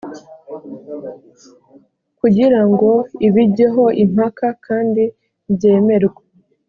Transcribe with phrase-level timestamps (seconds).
[2.19, 2.91] kugira ngo
[3.27, 5.03] ibijyeho impaka kandi
[5.53, 6.21] byemerwe